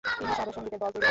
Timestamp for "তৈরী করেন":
0.79-0.99